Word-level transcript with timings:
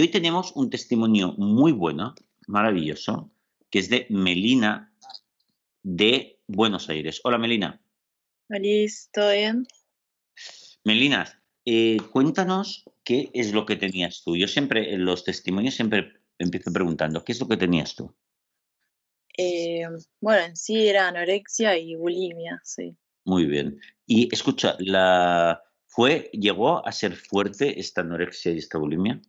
hoy 0.00 0.08
tenemos 0.08 0.52
un 0.54 0.70
testimonio 0.70 1.34
muy 1.36 1.72
bueno, 1.72 2.14
maravilloso, 2.46 3.30
que 3.70 3.78
es 3.78 3.90
de 3.90 4.06
Melina 4.08 4.94
de 5.82 6.40
Buenos 6.46 6.88
Aires. 6.88 7.20
Hola 7.24 7.38
Melina. 7.38 7.82
Feliz, 8.48 9.10
¿todo 9.12 9.32
bien? 9.32 9.66
Melina, 10.84 11.42
eh, 11.64 11.98
cuéntanos 12.12 12.84
qué 13.04 13.30
es 13.34 13.52
lo 13.52 13.66
que 13.66 13.76
tenías 13.76 14.22
tú. 14.24 14.36
Yo 14.36 14.48
siempre, 14.48 14.94
en 14.94 15.04
los 15.04 15.24
testimonios, 15.24 15.74
siempre 15.74 16.14
empiezo 16.38 16.72
preguntando, 16.72 17.22
¿qué 17.22 17.32
es 17.32 17.40
lo 17.40 17.48
que 17.48 17.56
tenías 17.56 17.94
tú? 17.94 18.14
Eh, 19.36 19.82
bueno, 20.20 20.44
en 20.46 20.56
sí 20.56 20.88
era 20.88 21.08
anorexia 21.08 21.76
y 21.78 21.94
bulimia, 21.94 22.60
sí. 22.64 22.96
Muy 23.24 23.46
bien. 23.46 23.80
Y 24.06 24.32
escucha, 24.34 24.76
la 24.78 25.62
fue, 25.86 26.30
llegó 26.32 26.86
a 26.86 26.92
ser 26.92 27.14
fuerte 27.14 27.78
esta 27.78 28.00
anorexia 28.00 28.52
y 28.52 28.58
esta 28.58 28.78
bulimia. 28.78 29.20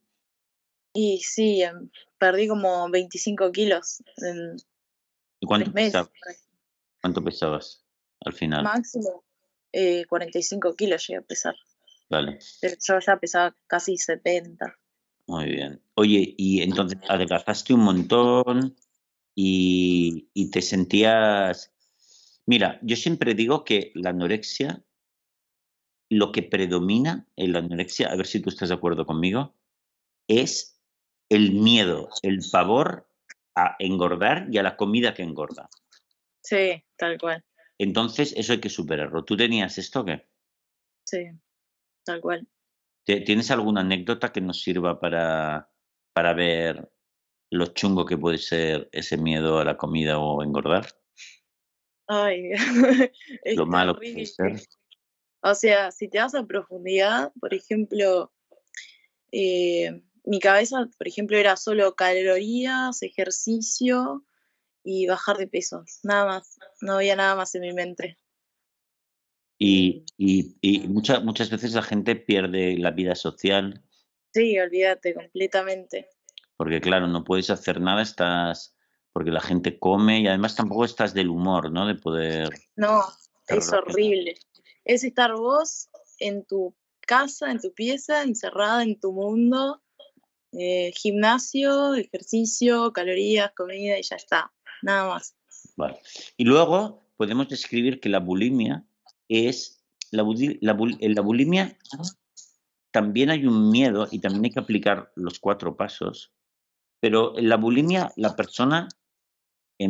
Y 0.93 1.19
sí, 1.19 1.61
em, 1.61 1.89
perdí 2.17 2.47
como 2.47 2.89
25 2.89 3.51
kilos 3.51 4.03
en 4.17 4.57
¿Y 5.39 5.45
cuánto, 5.47 5.71
pesabas? 5.71 6.11
¿Cuánto 7.01 7.23
pesabas 7.23 7.83
al 8.25 8.33
final? 8.33 8.63
Máximo 8.63 9.23
eh, 9.73 10.05
45 10.05 10.75
kilos 10.75 11.07
llegué 11.07 11.19
a 11.19 11.21
pesar. 11.21 11.55
Vale. 12.09 12.39
Pero 12.59 12.75
yo 12.85 12.99
ya 12.99 13.17
pesaba 13.17 13.55
casi 13.67 13.97
70. 13.97 14.77
Muy 15.27 15.45
bien. 15.45 15.81
Oye, 15.95 16.35
y 16.37 16.61
entonces 16.61 16.99
adelgazaste 17.07 17.73
un 17.73 17.81
montón 17.81 18.75
y, 19.33 20.29
y 20.33 20.51
te 20.51 20.61
sentías... 20.61 21.73
Mira, 22.45 22.79
yo 22.81 22.95
siempre 22.97 23.33
digo 23.33 23.63
que 23.63 23.91
la 23.95 24.09
anorexia, 24.09 24.83
lo 26.09 26.33
que 26.33 26.43
predomina 26.43 27.27
en 27.37 27.53
la 27.53 27.59
anorexia, 27.59 28.11
a 28.11 28.15
ver 28.15 28.27
si 28.27 28.41
tú 28.41 28.49
estás 28.49 28.69
de 28.69 28.75
acuerdo 28.75 29.05
conmigo, 29.05 29.55
es 30.27 30.70
el 31.31 31.53
miedo, 31.53 32.09
el 32.23 32.39
pavor 32.51 33.07
a 33.55 33.77
engordar 33.79 34.47
y 34.51 34.57
a 34.57 34.63
la 34.63 34.75
comida 34.75 35.13
que 35.13 35.23
engorda. 35.23 35.69
Sí, 36.41 36.83
tal 36.97 37.17
cual. 37.17 37.43
Entonces, 37.77 38.33
eso 38.35 38.51
hay 38.51 38.59
que 38.59 38.69
superarlo. 38.69 39.23
¿Tú 39.23 39.37
tenías 39.37 39.77
esto 39.77 40.01
o 40.01 40.05
qué? 40.05 40.27
Sí, 41.05 41.29
tal 42.03 42.19
cual. 42.19 42.47
¿Tienes 43.05 43.49
alguna 43.49 43.81
anécdota 43.81 44.31
que 44.33 44.41
nos 44.41 44.61
sirva 44.61 44.99
para, 44.99 45.71
para 46.13 46.33
ver 46.33 46.91
lo 47.49 47.67
chungo 47.67 48.05
que 48.05 48.17
puede 48.17 48.37
ser 48.37 48.89
ese 48.91 49.17
miedo 49.17 49.59
a 49.59 49.65
la 49.65 49.77
comida 49.77 50.19
o 50.19 50.43
engordar? 50.43 50.85
Ay, 52.07 52.51
lo 53.55 53.65
malo 53.65 53.97
que 53.97 54.11
puede 54.11 54.25
ser. 54.25 54.61
O 55.41 55.55
sea, 55.55 55.91
si 55.91 56.09
te 56.09 56.19
vas 56.19 56.35
a 56.35 56.45
profundidad, 56.45 57.31
por 57.39 57.53
ejemplo, 57.53 58.33
eh, 59.31 60.03
mi 60.23 60.39
cabeza, 60.39 60.89
por 60.97 61.07
ejemplo, 61.07 61.37
era 61.37 61.57
solo 61.57 61.95
calorías, 61.95 63.01
ejercicio 63.01 64.23
y 64.83 65.07
bajar 65.07 65.37
de 65.37 65.47
peso, 65.47 65.83
nada 66.03 66.25
más, 66.25 66.59
no 66.81 66.95
había 66.95 67.15
nada 67.15 67.35
más 67.35 67.53
en 67.55 67.61
mi 67.61 67.73
mente. 67.73 68.17
Y, 69.57 70.05
y, 70.17 70.87
muchas, 70.87 71.23
muchas 71.23 71.51
veces 71.51 71.73
la 71.73 71.83
gente 71.83 72.15
pierde 72.15 72.77
la 72.79 72.89
vida 72.89 73.13
social. 73.13 73.83
Sí, 74.33 74.57
olvídate 74.57 75.13
completamente. 75.13 76.09
Porque 76.57 76.81
claro, 76.81 77.07
no 77.07 77.23
puedes 77.23 77.51
hacer 77.51 77.79
nada, 77.79 78.01
estás, 78.01 78.75
porque 79.13 79.29
la 79.29 79.39
gente 79.39 79.77
come 79.77 80.21
y 80.21 80.27
además 80.27 80.55
tampoco 80.55 80.83
estás 80.83 81.13
del 81.13 81.29
humor, 81.29 81.71
¿no? 81.71 81.85
De 81.85 81.93
poder... 81.93 82.49
No, 82.75 83.03
es 83.47 83.71
horrible. 83.71 84.35
Es 84.83 85.03
estar 85.03 85.35
vos 85.35 85.89
en 86.17 86.43
tu 86.43 86.75
casa, 87.01 87.51
en 87.51 87.59
tu 87.59 87.71
pieza, 87.73 88.23
encerrada 88.23 88.81
en 88.81 88.99
tu 88.99 89.11
mundo 89.11 89.83
eh, 90.53 90.91
gimnasio, 90.95 91.95
ejercicio, 91.95 92.91
calorías, 92.93 93.51
comida 93.55 93.97
y 93.97 94.03
ya 94.03 94.15
está, 94.15 94.51
nada 94.81 95.07
más. 95.09 95.35
Y 96.37 96.45
luego 96.45 97.05
podemos 97.17 97.47
describir 97.47 97.99
que 97.99 98.09
la 98.09 98.19
bulimia 98.19 98.85
es, 99.29 99.83
la, 100.11 100.23
la, 100.61 100.77
en 100.99 101.15
la 101.15 101.21
bulimia 101.21 101.77
también 102.91 103.29
hay 103.29 103.45
un 103.45 103.71
miedo 103.71 104.07
y 104.11 104.19
también 104.19 104.45
hay 104.45 104.51
que 104.51 104.59
aplicar 104.59 105.11
los 105.15 105.39
cuatro 105.39 105.77
pasos, 105.77 106.33
pero 106.99 107.37
en 107.37 107.49
la 107.49 107.55
bulimia 107.55 108.11
la 108.17 108.35
persona, 108.35 108.89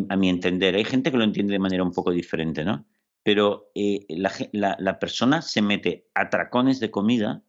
a 0.10 0.16
mi 0.16 0.30
entender, 0.30 0.76
hay 0.76 0.86
gente 0.86 1.12
que 1.12 1.18
lo 1.18 1.24
entiende 1.24 1.54
de 1.54 1.60
manera 1.60 1.84
un 1.84 1.92
poco 1.92 2.12
diferente, 2.12 2.64
¿no? 2.64 2.86
Pero 3.24 3.72
eh, 3.76 4.06
la, 4.10 4.32
la, 4.54 4.78
la 4.80 5.00
persona 5.00 5.42
se 5.42 5.62
mete 5.62 6.08
a 6.14 6.30
tracones 6.30 6.80
de 6.80 6.92
comida 6.92 7.44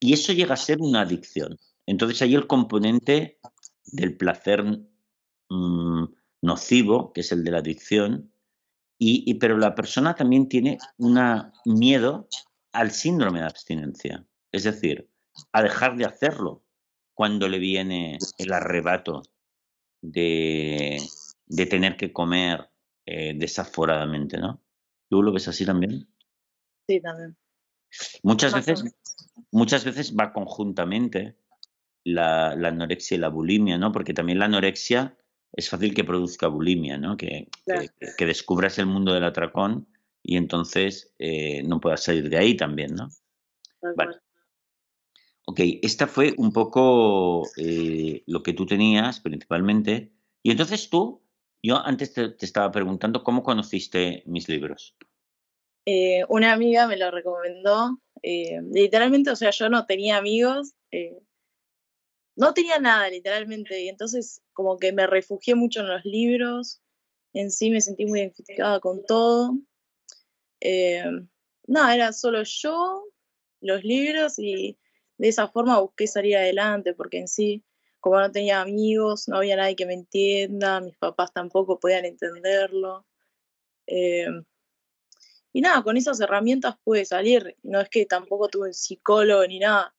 y 0.00 0.12
eso 0.12 0.32
llega 0.32 0.54
a 0.54 0.56
ser 0.56 0.78
una 0.80 1.02
adicción. 1.02 1.58
Entonces 1.88 2.20
hay 2.20 2.34
el 2.34 2.46
componente 2.46 3.38
del 3.86 4.14
placer 4.14 4.62
mm, 5.48 6.04
nocivo, 6.42 7.14
que 7.14 7.22
es 7.22 7.32
el 7.32 7.44
de 7.44 7.50
la 7.50 7.58
adicción, 7.60 8.30
y, 8.98 9.32
pero 9.34 9.56
la 9.56 9.74
persona 9.74 10.14
también 10.14 10.50
tiene 10.50 10.76
un 10.98 11.18
miedo 11.64 12.28
al 12.72 12.90
síndrome 12.90 13.38
de 13.38 13.46
abstinencia, 13.46 14.26
es 14.52 14.64
decir, 14.64 15.08
a 15.52 15.62
dejar 15.62 15.96
de 15.96 16.04
hacerlo 16.04 16.62
cuando 17.14 17.48
le 17.48 17.58
viene 17.58 18.18
el 18.36 18.52
arrebato 18.52 19.22
de, 20.02 20.98
tener 21.70 21.96
que 21.96 22.12
comer 22.12 22.68
eh, 23.06 23.32
desaforadamente, 23.34 24.36
¿no? 24.36 24.60
¿Tú 25.08 25.22
lo 25.22 25.32
ves 25.32 25.48
así 25.48 25.64
también? 25.64 26.06
Sí, 26.86 27.00
también. 27.00 27.34
Muchas 28.22 28.52
veces, 28.52 28.84
muchas 29.50 29.84
veces 29.86 30.14
va 30.14 30.34
conjuntamente 30.34 31.38
la, 32.04 32.50
anorexia 32.52 33.16
y 33.16 33.18
la 33.18 33.28
bulimia, 33.28 33.78
¿no? 33.78 33.92
Porque 33.92 34.14
también 34.14 34.38
la 34.38 34.46
anorexia 34.46 35.16
es 35.52 35.68
fácil 35.68 35.94
que 35.94 36.04
produzca 36.04 36.48
bulimia, 36.48 36.98
¿no? 36.98 37.16
Que, 37.16 37.48
que, 38.16 38.26
descubras 38.26 38.78
el 38.78 38.86
mundo 38.86 39.14
del 39.14 39.24
atracón 39.24 39.88
y 40.22 40.36
entonces 40.36 41.14
eh, 41.18 41.62
no 41.64 41.80
puedas 41.80 42.02
salir 42.04 42.28
de 42.28 42.38
ahí 42.38 42.56
también, 42.56 42.94
¿no? 42.94 43.08
Vale. 43.96 44.16
Ok, 45.46 45.60
esta 45.82 46.06
fue 46.06 46.34
un 46.36 46.52
poco 46.52 47.44
eh, 47.56 48.22
lo 48.26 48.42
que 48.42 48.52
tú 48.52 48.66
tenías 48.66 49.20
principalmente. 49.20 50.12
Y 50.42 50.50
entonces 50.50 50.90
tú, 50.90 51.22
yo 51.62 51.78
antes 51.78 52.12
te, 52.12 52.34
estaba 52.40 52.70
preguntando 52.70 53.24
cómo 53.24 53.42
conociste 53.42 54.22
mis 54.26 54.48
libros. 54.48 54.94
Eh, 55.86 56.24
una 56.28 56.52
amiga 56.52 56.86
me 56.86 56.98
lo 56.98 57.10
recomendó. 57.10 57.98
literalmente, 58.22 59.30
o 59.30 59.36
sea, 59.36 59.50
yo 59.50 59.70
no 59.70 59.86
tenía 59.86 60.18
amigos, 60.18 60.74
no 62.38 62.54
tenía 62.54 62.78
nada, 62.78 63.10
literalmente, 63.10 63.82
y 63.82 63.88
entonces 63.88 64.42
como 64.52 64.78
que 64.78 64.92
me 64.92 65.08
refugié 65.08 65.56
mucho 65.56 65.80
en 65.80 65.88
los 65.88 66.04
libros, 66.04 66.80
en 67.32 67.50
sí 67.50 67.68
me 67.68 67.80
sentí 67.80 68.06
muy 68.06 68.20
identificada 68.20 68.78
con 68.78 69.04
todo. 69.04 69.58
Eh, 70.60 71.04
nada, 71.66 71.94
era 71.96 72.12
solo 72.12 72.44
yo, 72.44 73.04
los 73.60 73.82
libros, 73.82 74.38
y 74.38 74.78
de 75.18 75.28
esa 75.28 75.48
forma 75.48 75.80
busqué 75.80 76.06
salir 76.06 76.36
adelante, 76.36 76.94
porque 76.94 77.18
en 77.18 77.26
sí, 77.26 77.64
como 77.98 78.20
no 78.20 78.30
tenía 78.30 78.60
amigos, 78.60 79.26
no 79.26 79.38
había 79.38 79.56
nadie 79.56 79.74
que 79.74 79.86
me 79.86 79.94
entienda, 79.94 80.80
mis 80.80 80.96
papás 80.96 81.32
tampoco 81.32 81.80
podían 81.80 82.04
entenderlo. 82.04 83.04
Eh, 83.88 84.28
y 85.52 85.60
nada, 85.60 85.82
con 85.82 85.96
esas 85.96 86.20
herramientas 86.20 86.76
pude 86.84 87.04
salir. 87.04 87.56
No 87.64 87.80
es 87.80 87.88
que 87.88 88.06
tampoco 88.06 88.48
tuve 88.48 88.68
un 88.68 88.74
psicólogo 88.74 89.44
ni 89.48 89.58
nada. 89.58 89.92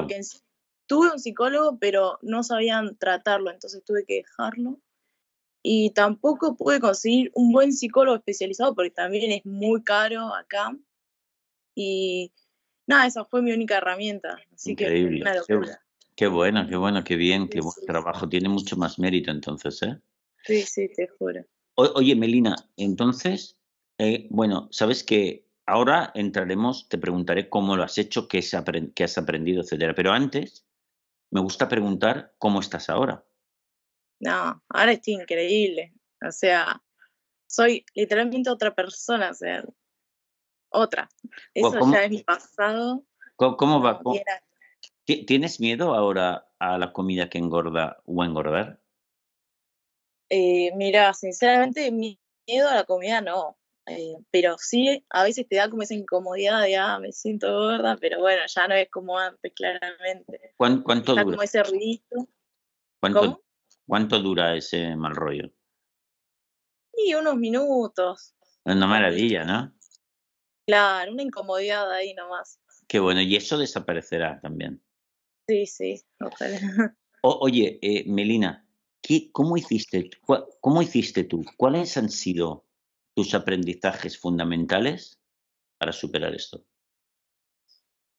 Porque 0.00 0.16
en 0.16 0.24
sí 0.24 0.38
tuve 0.86 1.10
un 1.12 1.18
psicólogo, 1.18 1.78
pero 1.78 2.18
no 2.22 2.42
sabían 2.42 2.96
tratarlo, 2.96 3.50
entonces 3.50 3.82
tuve 3.84 4.04
que 4.04 4.16
dejarlo. 4.16 4.80
Y 5.62 5.90
tampoco 5.90 6.56
pude 6.56 6.78
conseguir 6.78 7.30
un 7.34 7.52
buen 7.52 7.72
psicólogo 7.72 8.16
especializado 8.16 8.74
porque 8.74 8.90
también 8.90 9.32
es 9.32 9.46
muy 9.46 9.82
caro 9.82 10.34
acá. 10.34 10.76
Y 11.74 12.32
nada, 12.86 13.06
esa 13.06 13.24
fue 13.24 13.40
mi 13.40 13.52
única 13.52 13.78
herramienta. 13.78 14.36
Así 14.52 14.72
Increíble. 14.72 15.24
Que 15.46 15.60
qué, 16.16 16.26
bueno, 16.26 16.66
qué 16.68 16.76
bueno, 16.76 17.02
qué 17.02 17.16
bien, 17.16 17.48
qué 17.48 17.60
buen 17.60 17.86
trabajo. 17.86 18.28
Tiene 18.28 18.50
mucho 18.50 18.76
más 18.76 18.98
mérito 18.98 19.30
entonces, 19.30 19.82
¿eh? 19.82 19.98
Sí, 20.44 20.62
sí, 20.62 20.90
te 20.94 21.08
juro. 21.08 21.42
oye, 21.76 22.14
Melina, 22.14 22.54
entonces, 22.76 23.58
eh, 23.96 24.26
bueno, 24.28 24.68
sabes 24.70 25.02
que 25.02 25.48
ahora 25.66 26.12
entraremos, 26.14 26.88
te 26.88 26.98
preguntaré 26.98 27.48
cómo 27.48 27.76
lo 27.76 27.82
has 27.82 27.98
hecho, 27.98 28.28
qué, 28.28 28.38
has 28.38 29.18
aprendido, 29.18 29.62
etcétera. 29.62 29.94
Pero 29.94 30.12
antes, 30.12 30.66
me 31.34 31.40
gusta 31.40 31.68
preguntar 31.68 32.32
cómo 32.38 32.60
estás 32.60 32.88
ahora. 32.88 33.26
No, 34.20 34.62
ahora 34.68 34.92
estoy 34.92 35.14
increíble. 35.14 35.92
O 36.24 36.30
sea, 36.30 36.80
soy 37.48 37.84
literalmente 37.92 38.48
otra 38.50 38.72
persona, 38.72 39.30
o 39.30 39.34
sea, 39.34 39.64
otra. 40.68 41.08
Eso 41.52 41.90
ya 41.90 42.04
es 42.04 42.10
mi 42.10 42.22
pasado. 42.22 43.04
¿Cómo, 43.34 43.82
va? 43.82 44.00
¿Tienes 45.04 45.58
miedo 45.58 45.92
ahora 45.94 46.48
a 46.60 46.78
la 46.78 46.92
comida 46.92 47.28
que 47.28 47.38
engorda 47.38 48.00
o 48.04 48.22
a 48.22 48.26
engordar? 48.26 48.80
Eh, 50.28 50.70
mira, 50.76 51.12
sinceramente, 51.14 51.90
miedo 51.90 52.68
a 52.68 52.76
la 52.76 52.84
comida 52.84 53.20
no. 53.20 53.58
Eh, 53.86 54.16
pero 54.30 54.56
sí, 54.58 55.04
a 55.10 55.24
veces 55.24 55.46
te 55.46 55.56
da 55.56 55.68
como 55.68 55.82
esa 55.82 55.94
incomodidad 55.94 56.62
de, 56.62 56.76
ah, 56.76 56.98
me 56.98 57.12
siento 57.12 57.52
gorda, 57.52 57.96
pero 58.00 58.20
bueno, 58.20 58.42
ya 58.46 58.66
no 58.66 58.74
es 58.74 58.88
como 58.90 59.18
antes, 59.18 59.52
claramente. 59.54 60.54
¿Cuánto, 60.56 61.12
dura? 61.12 61.24
como 61.24 61.42
ese 61.42 61.62
ruidito. 61.62 62.28
¿Cuánto, 63.00 63.44
¿Cuánto 63.86 64.20
dura 64.20 64.56
ese 64.56 64.96
mal 64.96 65.14
rollo? 65.14 65.50
Y 66.96 67.14
unos 67.14 67.36
minutos. 67.36 68.34
Una 68.64 68.86
maravilla, 68.86 69.44
¿no? 69.44 69.74
Claro, 70.66 71.12
una 71.12 71.22
incomodidad 71.22 71.90
ahí 71.92 72.14
nomás. 72.14 72.58
Qué 72.88 72.98
bueno, 72.98 73.20
y 73.20 73.36
eso 73.36 73.58
desaparecerá 73.58 74.40
también. 74.40 74.82
Sí, 75.46 75.66
sí, 75.66 76.02
oye, 77.22 77.78
eh, 77.82 78.04
Melina, 78.06 78.66
¿qué, 79.02 79.30
cómo, 79.30 79.58
hiciste, 79.58 80.08
¿cómo 80.60 80.80
hiciste 80.80 81.24
tú? 81.24 81.44
¿Cuáles 81.58 81.98
han 81.98 82.08
sido 82.08 82.64
tus 83.14 83.34
aprendizajes 83.34 84.18
fundamentales 84.18 85.20
para 85.78 85.92
superar 85.92 86.34
esto? 86.34 86.64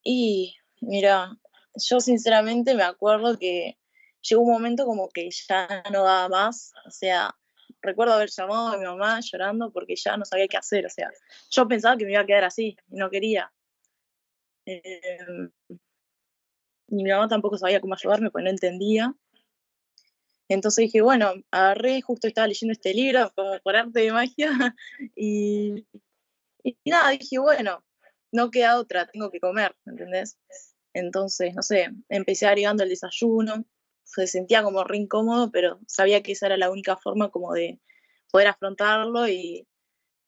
Y 0.04 0.56
mira, 0.82 1.38
yo 1.76 2.00
sinceramente 2.00 2.76
me 2.76 2.84
acuerdo 2.84 3.38
que 3.38 3.78
llegó 4.22 4.42
un 4.44 4.52
momento 4.52 4.86
como 4.86 5.10
que 5.10 5.30
ya 5.32 5.84
no 5.92 6.04
daba 6.04 6.30
más, 6.30 6.74
o 6.86 6.92
sea, 6.92 7.36
recuerdo 7.82 8.14
haber 8.14 8.30
llamado 8.30 8.68
a 8.70 8.78
mi 8.78 8.86
mamá 8.86 9.20
llorando 9.22 9.72
porque 9.72 9.96
ya 9.96 10.18
no 10.18 10.26
sabía 10.26 10.48
qué 10.48 10.58
hacer, 10.58 10.86
o 10.86 10.90
sea, 10.90 11.10
yo 11.50 11.68
pensaba 11.68 11.98
que 11.98 12.06
me 12.06 12.12
iba 12.12 12.22
a 12.22 12.26
quedar 12.26 12.44
así 12.44 12.78
y 12.90 12.96
no 12.96 13.10
quería. 13.10 13.52
Em, 14.66 15.52
y 16.88 17.04
mi 17.04 17.10
mamá 17.10 17.28
tampoco 17.28 17.58
sabía 17.58 17.82
cómo 17.82 17.96
ayudarme, 17.96 18.32
pues 18.32 18.44
no 18.44 18.50
entendía. 18.50 19.14
Entonces 20.50 20.84
dije, 20.84 21.02
bueno, 21.02 21.34
agarré, 21.52 22.02
justo 22.02 22.28
estaba 22.28 22.48
leyendo 22.48 22.74
este 22.74 22.94
libro, 22.94 23.32
como 23.36 23.60
por 23.64 23.76
arte 23.76 24.02
de 24.02 24.12
magia, 24.12 24.76
y, 25.16 25.86
y 26.64 26.78
nada, 26.86 27.12
dije, 27.12 27.40
bueno, 27.40 27.84
no 28.32 28.52
queda 28.52 28.80
otra, 28.80 29.08
tengo 29.08 29.32
que 29.32 29.40
comer, 29.40 29.76
¿entendés? 29.86 30.38
Entonces, 30.94 31.54
no 31.56 31.62
sé, 31.62 31.90
empecé 32.10 32.48
agregando 32.48 32.84
el 32.84 32.90
desayuno, 32.90 33.66
se 34.04 34.28
sentía 34.28 34.64
como 34.64 34.84
re 34.84 34.98
incómodo, 34.98 35.52
pero 35.52 35.80
sabía 35.88 36.22
que 36.24 36.34
esa 36.34 36.46
era 36.46 36.58
la 36.58 36.70
única 36.70 36.96
forma 36.96 37.30
como 37.30 37.54
de 37.54 37.80
poder 38.32 38.48
afrontarlo 38.48 39.28
y 39.28 39.68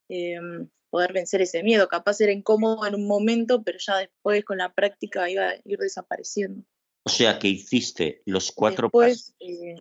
em, 0.09 0.69
poder 0.89 1.13
vencer 1.13 1.41
ese 1.41 1.63
miedo. 1.63 1.87
Capaz 1.87 2.19
era 2.21 2.31
incómodo 2.31 2.85
en 2.85 2.95
un 2.95 3.07
momento, 3.07 3.63
pero 3.63 3.77
ya 3.79 3.97
después 3.97 4.43
con 4.43 4.57
la 4.57 4.73
práctica 4.73 5.29
iba 5.29 5.49
a 5.49 5.55
ir 5.63 5.77
desapareciendo. 5.77 6.63
O 7.03 7.09
sea 7.09 7.39
que 7.39 7.47
hiciste 7.47 8.21
los 8.25 8.51
cuatro 8.51 8.89
pasos. 8.89 9.33
Eh, 9.39 9.75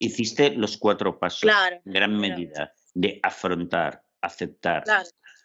hiciste 0.00 0.50
los 0.50 0.78
cuatro 0.78 1.20
pasos 1.20 1.48
en 1.84 1.92
gran 1.92 2.18
medida 2.18 2.72
de 2.94 3.20
afrontar, 3.22 4.02
aceptar, 4.20 4.82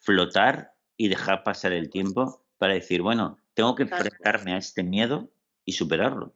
flotar 0.02 0.74
y 0.98 1.10
dejar 1.10 1.44
pasar 1.44 1.74
el 1.74 1.90
tiempo 1.90 2.48
para 2.58 2.74
decir, 2.74 3.02
bueno, 3.02 3.38
tengo 3.54 3.76
que 3.76 3.84
enfrentarme 3.84 4.54
a 4.54 4.58
este 4.58 4.82
miedo 4.82 5.30
y 5.66 5.74
superarlo. 5.74 6.34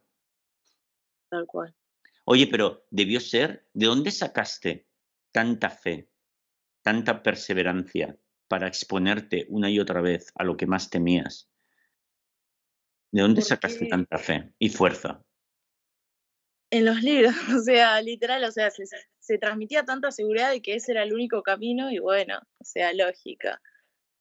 Tal 1.30 1.46
cual. 1.46 1.74
Oye, 2.24 2.46
pero 2.46 2.84
debió 2.90 3.20
ser, 3.20 3.66
¿de 3.72 3.86
dónde 3.86 4.10
sacaste 4.10 4.86
tanta 5.32 5.70
fe, 5.70 6.10
tanta 6.82 7.22
perseverancia 7.22 8.18
para 8.48 8.68
exponerte 8.68 9.46
una 9.48 9.70
y 9.70 9.80
otra 9.80 10.02
vez 10.02 10.30
a 10.34 10.44
lo 10.44 10.56
que 10.56 10.66
más 10.66 10.90
temías? 10.90 11.50
¿De 13.12 13.22
dónde 13.22 13.40
sacaste 13.40 13.86
tanta 13.86 14.18
fe 14.18 14.52
y 14.58 14.68
fuerza? 14.68 15.24
En 16.70 16.84
los 16.84 17.02
libros, 17.02 17.34
o 17.60 17.62
sea, 17.62 18.00
literal, 18.00 18.44
o 18.44 18.52
sea, 18.52 18.70
se, 18.70 18.84
se, 19.18 19.38
transmitía 19.38 19.84
tanta 19.84 20.10
seguridad 20.10 20.50
de 20.50 20.62
que 20.62 20.74
ese 20.74 20.92
era 20.92 21.02
el 21.02 21.12
único 21.12 21.42
camino 21.42 21.90
y 21.90 21.98
bueno, 21.98 22.38
o 22.58 22.64
sea, 22.64 22.92
lógica. 22.92 23.60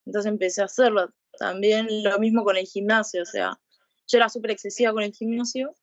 Entonces 0.05 0.31
empecé 0.31 0.61
a 0.61 0.65
hacerlo. 0.65 1.13
También 1.37 1.87
lo 2.03 2.17
mismo 2.19 2.43
con 2.43 2.57
el 2.57 2.65
gimnasio, 2.65 3.21
o 3.21 3.25
sea, 3.25 3.59
yo 4.07 4.17
era 4.17 4.29
súper 4.29 4.51
excesiva 4.51 4.91
con 4.91 5.03
el 5.03 5.13
gimnasio 5.13 5.75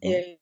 eh, 0.00 0.38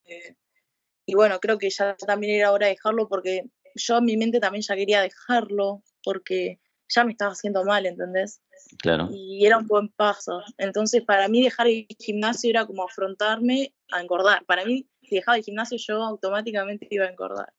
y 1.05 1.15
bueno, 1.15 1.39
creo 1.39 1.57
que 1.57 1.69
ya 1.69 1.95
también 1.95 2.35
era 2.35 2.51
hora 2.51 2.67
de 2.67 2.73
dejarlo 2.73 3.07
porque 3.07 3.43
yo 3.75 3.97
en 3.97 4.05
mi 4.05 4.17
mente 4.17 4.39
también 4.39 4.61
ya 4.61 4.75
quería 4.75 5.01
dejarlo 5.01 5.83
porque 6.03 6.59
ya 6.89 7.03
me 7.03 7.11
estaba 7.11 7.31
haciendo 7.31 7.63
mal, 7.63 7.85
¿entendés? 7.85 8.41
Claro. 8.79 9.09
Y 9.11 9.45
era 9.45 9.57
un 9.57 9.67
buen 9.67 9.89
paso. 9.89 10.41
Entonces, 10.57 11.03
para 11.03 11.27
mí 11.27 11.43
dejar 11.43 11.67
el 11.67 11.87
gimnasio 11.99 12.49
era 12.49 12.65
como 12.65 12.83
afrontarme 12.83 13.73
a 13.91 14.01
engordar. 14.01 14.45
Para 14.45 14.65
mí, 14.65 14.87
si 15.03 15.15
dejaba 15.15 15.37
el 15.37 15.43
gimnasio, 15.43 15.77
yo 15.77 16.03
automáticamente 16.03 16.87
iba 16.89 17.05
a 17.05 17.09
engordar. 17.09 17.53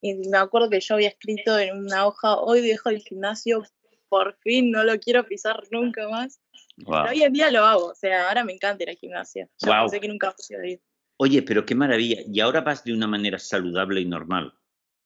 Y 0.00 0.14
me 0.28 0.38
acuerdo 0.38 0.70
que 0.70 0.80
yo 0.80 0.94
había 0.94 1.08
escrito 1.08 1.58
en 1.58 1.76
una 1.78 2.06
hoja, 2.06 2.36
hoy 2.38 2.60
dejo 2.60 2.90
el 2.90 3.00
gimnasio, 3.00 3.64
por 4.08 4.36
fin 4.42 4.70
no 4.70 4.84
lo 4.84 4.98
quiero 5.00 5.26
pisar 5.26 5.62
nunca 5.70 6.08
más. 6.08 6.40
Pero 6.76 7.08
hoy 7.10 7.22
en 7.22 7.32
día 7.32 7.50
lo 7.50 7.64
hago, 7.64 7.86
o 7.86 7.94
sea, 7.94 8.28
ahora 8.28 8.44
me 8.44 8.52
encanta 8.52 8.82
ir 8.84 8.90
al 8.90 8.96
gimnasio. 8.96 9.48
Yo 9.58 9.72
pensé 9.72 10.00
que 10.00 10.08
nunca 10.08 10.28
a 10.28 10.66
ir. 10.66 10.80
Oye, 11.18 11.42
pero 11.42 11.64
qué 11.64 11.74
maravilla. 11.74 12.20
Y 12.26 12.40
ahora 12.40 12.60
vas 12.60 12.84
de 12.84 12.92
una 12.92 13.06
manera 13.06 13.38
saludable 13.38 14.00
y 14.00 14.04
normal. 14.04 14.52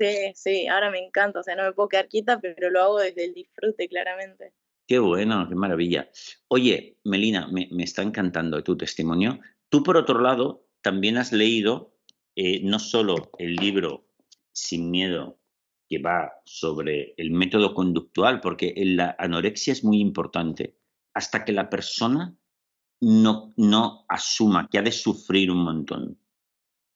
Sí, 0.00 0.32
sí, 0.34 0.66
ahora 0.66 0.90
me 0.90 0.98
encanta. 0.98 1.40
O 1.40 1.42
sea, 1.42 1.54
no 1.56 1.64
me 1.64 1.72
puedo 1.72 1.90
quedar 1.90 2.08
quieta, 2.08 2.40
pero 2.40 2.70
lo 2.70 2.80
hago 2.80 2.98
desde 3.00 3.26
el 3.26 3.34
disfrute, 3.34 3.86
claramente. 3.86 4.54
Qué 4.86 4.98
bueno, 4.98 5.46
qué 5.46 5.54
maravilla. 5.54 6.08
Oye, 6.48 6.98
Melina, 7.04 7.48
me, 7.48 7.68
está 7.84 8.00
encantando 8.00 8.64
tu 8.64 8.78
testimonio. 8.78 9.40
Tú, 9.68 9.82
por 9.82 9.98
otro 9.98 10.18
lado, 10.20 10.66
también 10.80 11.18
has 11.18 11.32
leído 11.32 11.98
eh, 12.34 12.62
no 12.64 12.78
solo 12.78 13.30
el 13.36 13.56
libro 13.56 14.06
Sin 14.52 14.90
Miedo, 14.90 15.38
que 15.86 15.98
va 15.98 16.32
sobre 16.46 17.12
el 17.18 17.30
método 17.30 17.74
conductual, 17.74 18.40
porque 18.40 18.72
la 18.78 19.14
anorexia 19.18 19.74
es 19.74 19.84
muy 19.84 20.00
importante. 20.00 20.78
Hasta 21.12 21.44
que 21.44 21.52
la 21.52 21.68
persona 21.68 22.34
no, 23.00 23.52
no 23.58 24.06
asuma 24.08 24.66
que 24.70 24.78
ha 24.78 24.82
de 24.82 24.92
sufrir 24.92 25.50
un 25.50 25.62
montón 25.62 26.18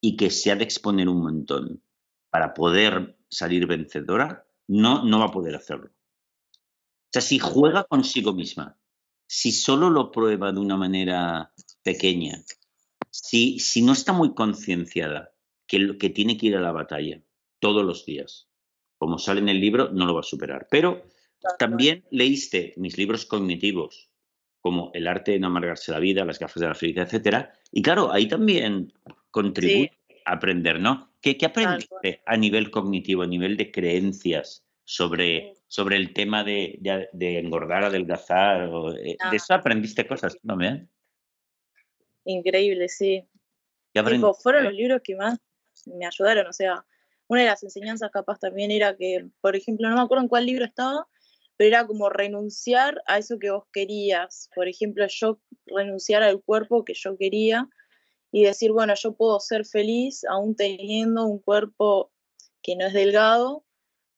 y 0.01 0.17
que 0.17 0.31
se 0.31 0.51
ha 0.51 0.55
de 0.55 0.63
exponer 0.63 1.07
un 1.07 1.21
montón 1.21 1.84
para 2.35 2.53
poder 2.53 3.15
salir 3.29 3.65
vencedora, 3.65 4.45
no, 4.67 5.05
no 5.05 5.19
va 5.19 5.27
a 5.27 5.31
poder 5.31 5.55
hacerlo. 5.55 5.85
O 5.87 7.09
sea, 7.13 7.21
si 7.21 7.39
juega 7.39 7.85
consigo 7.85 8.33
misma, 8.33 8.77
si 9.25 9.53
solo 9.53 9.89
lo 9.89 10.11
prueba 10.11 10.51
de 10.51 10.59
una 10.59 10.75
manera 10.75 11.53
pequeña, 11.81 12.43
si, 13.09 13.57
si 13.59 13.81
no 13.83 13.93
está 13.93 14.11
muy 14.11 14.33
concienciada 14.33 15.31
que, 15.65 15.97
que 15.97 16.09
tiene 16.09 16.35
que 16.35 16.47
ir 16.47 16.57
a 16.57 16.59
la 16.59 16.73
batalla 16.73 17.23
todos 17.59 17.85
los 17.85 18.05
días, 18.05 18.49
como 18.97 19.17
sale 19.17 19.39
en 19.39 19.47
el 19.47 19.61
libro, 19.61 19.93
no 19.93 20.05
lo 20.05 20.15
va 20.15 20.19
a 20.19 20.23
superar. 20.23 20.67
Pero 20.69 21.05
también 21.57 22.03
leíste 22.11 22.73
mis 22.75 22.97
libros 22.97 23.25
cognitivos, 23.25 24.09
como 24.59 24.91
el 24.93 25.07
arte 25.07 25.31
de 25.31 25.39
no 25.39 25.47
amargarse 25.47 25.93
la 25.93 25.99
vida, 25.99 26.25
las 26.25 26.39
gafas 26.39 26.59
de 26.59 26.67
la 26.67 26.75
felicidad, 26.75 27.05
etcétera. 27.05 27.53
Y 27.71 27.81
claro, 27.81 28.11
ahí 28.11 28.27
también 28.27 28.91
contribuye 29.31 29.94
aprender, 30.25 30.79
¿no? 30.79 31.11
¿Qué, 31.21 31.37
qué 31.37 31.45
aprendiste 31.47 32.21
a 32.25 32.37
nivel 32.37 32.71
cognitivo, 32.71 33.23
a 33.23 33.27
nivel 33.27 33.57
de 33.57 33.71
creencias 33.71 34.65
sobre, 34.83 35.53
sobre 35.67 35.95
el 35.95 36.13
tema 36.13 36.43
de, 36.43 36.77
de, 37.13 37.39
engordar, 37.39 37.83
adelgazar? 37.83 38.69
Eh, 39.03 39.17
¿De 39.31 39.37
eso 39.37 39.53
aprendiste 39.53 40.05
cosas 40.07 40.37
también? 40.45 40.89
Increíble, 42.25 42.89
sí. 42.89 43.27
Tipo, 43.93 44.33
fueron 44.33 44.65
los 44.65 44.73
libros 44.73 45.01
que 45.03 45.15
más 45.15 45.39
me 45.85 46.05
ayudaron, 46.05 46.47
o 46.47 46.53
sea, 46.53 46.85
una 47.27 47.41
de 47.41 47.47
las 47.47 47.63
enseñanzas 47.63 48.11
capaz 48.11 48.39
también 48.39 48.71
era 48.71 48.95
que, 48.95 49.27
por 49.41 49.55
ejemplo, 49.55 49.89
no 49.89 49.95
me 49.95 50.01
acuerdo 50.01 50.23
en 50.23 50.29
cuál 50.29 50.45
libro 50.45 50.65
estaba, 50.65 51.07
pero 51.57 51.69
era 51.69 51.87
como 51.87 52.09
renunciar 52.09 53.01
a 53.07 53.17
eso 53.17 53.39
que 53.39 53.49
vos 53.49 53.63
querías. 53.71 54.49
Por 54.53 54.67
ejemplo, 54.67 55.05
yo 55.07 55.39
renunciar 55.65 56.21
al 56.21 56.41
cuerpo 56.41 56.83
que 56.83 56.93
yo 56.93 57.17
quería 57.17 57.67
y 58.35 58.43
decir, 58.43 58.73
bueno, 58.73 58.93
yo 58.95 59.13
puedo 59.13 59.39
ser 59.39 59.65
feliz 59.65 60.25
aún 60.25 60.57
teniendo 60.57 61.25
un 61.25 61.39
cuerpo 61.39 62.11
que 62.61 62.75
no 62.75 62.85
es 62.85 62.91
delgado. 62.91 63.63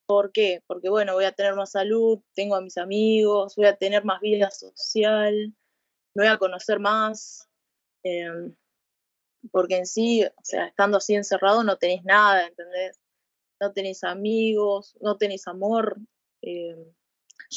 ¿Por 0.08 0.32
qué? 0.32 0.64
Porque, 0.66 0.90
bueno, 0.90 1.14
voy 1.14 1.26
a 1.26 1.34
tener 1.34 1.54
más 1.54 1.74
salud, 1.74 2.20
tengo 2.34 2.56
a 2.56 2.62
mis 2.62 2.80
amigos, 2.80 3.56
voy 3.56 3.68
a 3.68 3.78
tener 3.78 4.06
más 4.06 4.20
vida 4.20 4.50
social, 4.50 5.54
me 6.16 6.24
voy 6.24 6.34
a 6.34 6.40
conocer 6.40 6.80
más. 6.80 7.48
Em, 8.02 8.56
porque 9.52 9.78
en 9.78 9.86
sí, 9.86 10.26
o 10.26 10.44
sea, 10.44 10.66
estando 10.66 10.98
así 10.98 11.14
encerrado 11.14 11.64
no 11.64 11.78
tenés 11.78 12.04
nada, 12.04 12.48
¿entendés? 12.48 13.00
No 13.62 13.72
tenés 13.72 14.04
amigos, 14.04 14.98
no 15.00 15.18
tenés 15.18 15.48
amor. 15.48 15.96
Em, 16.42 16.80
o 16.80 17.52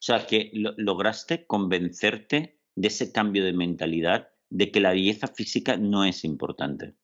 sea, 0.00 0.26
que 0.26 0.50
lograste 0.54 1.46
convencerte 1.46 2.58
de 2.74 2.88
ese 2.88 3.12
cambio 3.12 3.44
de 3.44 3.52
mentalidad 3.52 4.30
de 4.50 4.70
que 4.70 4.80
la 4.80 4.90
belleza 4.92 5.26
física 5.28 5.76
no 5.76 6.04
es 6.04 6.24
importante. 6.24 6.94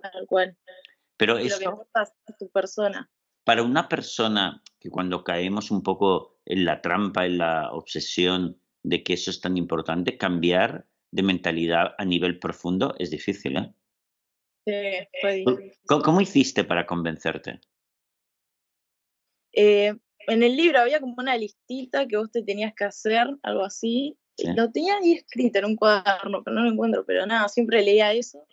Tal 0.00 0.26
cual. 0.26 0.56
Pero 1.16 1.34
Lo 1.34 1.40
que 1.40 1.64
importa 1.64 2.02
es 2.02 2.36
tu 2.38 2.48
persona. 2.50 3.10
para 3.44 3.62
una 3.62 3.88
persona 3.88 4.62
que 4.78 4.90
cuando 4.90 5.22
caemos 5.24 5.70
un 5.70 5.82
poco 5.82 6.38
en 6.46 6.64
la 6.64 6.80
trampa, 6.80 7.26
en 7.26 7.38
la 7.38 7.72
obsesión 7.72 8.60
de 8.82 9.02
que 9.02 9.12
eso 9.14 9.30
es 9.30 9.40
tan 9.40 9.56
importante, 9.56 10.16
cambiar 10.16 10.86
de 11.12 11.22
mentalidad 11.22 11.94
a 11.98 12.04
nivel 12.04 12.38
profundo 12.38 12.94
es 12.98 13.10
difícil, 13.10 13.56
¿eh? 13.56 13.74
Sí, 14.66 15.08
fue 15.20 15.44
¿Cómo- 15.44 15.56
difícil. 15.56 15.80
¿Cómo, 15.86 16.02
cómo 16.02 16.20
hiciste 16.20 16.64
para 16.64 16.86
convencerte? 16.86 17.60
Eh, 19.52 19.94
en 20.28 20.42
el 20.42 20.56
libro 20.56 20.78
había 20.80 21.00
como 21.00 21.14
una 21.18 21.36
listita 21.36 22.06
que 22.06 22.16
vos 22.16 22.30
te 22.30 22.42
tenías 22.42 22.72
que 22.74 22.84
hacer, 22.84 23.26
algo 23.42 23.64
así. 23.64 24.16
Sí. 24.40 24.48
Lo 24.54 24.70
tenía 24.70 24.96
ahí 24.96 25.12
escrito 25.12 25.58
en 25.58 25.66
un 25.66 25.76
cuaderno, 25.76 26.42
pero 26.42 26.56
no 26.56 26.62
lo 26.62 26.70
encuentro, 26.70 27.04
pero 27.04 27.26
nada, 27.26 27.48
siempre 27.48 27.82
leía 27.82 28.12
eso. 28.12 28.46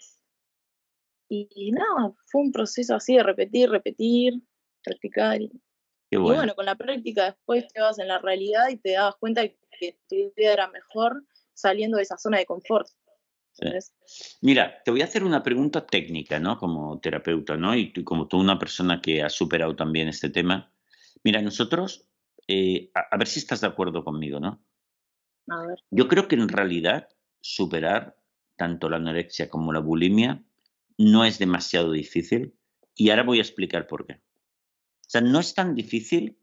Y, 1.30 1.72
nada, 1.72 2.14
fue 2.26 2.42
un 2.42 2.52
proceso 2.52 2.96
así 2.96 3.16
de 3.16 3.24
repetir, 3.24 3.70
repetir, 3.70 4.34
practicar. 4.84 5.42
Y, 5.42 5.50
Qué 6.10 6.16
y 6.16 6.18
bueno. 6.18 6.38
bueno, 6.38 6.56
con 6.56 6.66
la 6.66 6.76
práctica 6.76 7.26
después 7.26 7.68
te 7.74 7.82
vas 7.82 8.00
en 8.00 8.08
la 8.08 8.20
realidad 8.20 8.70
y 8.70 8.78
te 8.78 8.94
das 8.94 9.16
cuenta 9.20 9.48
que 9.48 9.98
tu 10.10 10.16
vida 10.36 10.54
era 10.54 10.70
mejor 10.70 11.24
saliendo 11.54 11.98
de 11.98 12.04
esa 12.04 12.18
zona 12.18 12.38
de 12.38 12.46
confort. 12.46 12.88
Mira, 14.42 14.84
te 14.84 14.92
voy 14.92 15.02
a 15.02 15.06
hacer 15.06 15.24
una 15.24 15.42
pregunta 15.42 15.86
técnica, 15.86 16.40
¿no? 16.40 16.58
Como 16.58 17.00
terapeuta, 17.00 17.58
¿no? 17.58 17.76
Y 17.76 17.92
tú, 17.92 18.04
como 18.04 18.28
tú, 18.28 18.38
una 18.40 18.60
persona 18.60 19.02
que 19.02 19.24
ha 19.24 19.30
superado 19.30 19.76
también 19.76 20.08
este 20.08 20.30
tema. 20.30 20.72
Mira, 21.24 21.42
nosotros, 21.42 22.08
eh, 22.48 22.92
a, 22.94 23.08
a 23.12 23.18
ver 23.18 23.28
si 23.28 23.40
estás 23.40 23.62
de 23.62 23.68
acuerdo 23.68 24.04
conmigo, 24.04 24.40
¿no? 24.40 24.64
Yo 25.92 26.08
creo 26.08 26.28
que 26.28 26.36
en 26.36 26.50
realidad 26.50 27.10
superar 27.42 28.18
tanto 28.56 28.90
la 28.90 28.98
anorexia 28.98 29.50
como 29.50 29.72
la 29.72 29.80
bulimia 29.80 30.44
no 30.98 31.26
es 31.26 31.40
demasiado 31.40 31.92
difícil 31.92 32.56
y 32.96 33.10
ahora 33.10 33.24
voy 33.24 33.38
a 33.38 33.44
explicar 33.44 33.88
por 33.88 34.06
qué. 34.06 34.14
O 34.14 35.10
sea, 35.10 35.22
no 35.22 35.40
es 35.40 35.54
tan 35.54 35.76
difícil 35.76 36.38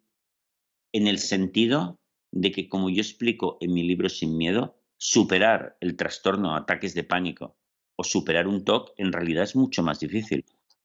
en 0.93 1.07
el 1.07 1.19
sentido 1.19 1.99
de 2.31 2.51
que, 2.53 2.69
como 2.69 2.89
yo 2.89 3.03
explico 3.03 3.59
en 3.61 3.75
mi 3.75 3.83
libro 3.83 4.09
Sin 4.09 4.37
Miedo, 4.37 4.79
superar 4.97 5.77
el 5.81 5.97
trastorno 5.97 6.57
ataques 6.57 6.95
de 6.95 7.05
pánico 7.05 7.57
o 7.97 8.05
superar 8.05 8.49
un 8.49 8.65
TOC 8.65 8.93
en 8.97 9.13
realidad 9.13 9.45
es 9.45 9.55
mucho 9.55 9.83
más 9.83 10.01
difícil. 10.01 10.45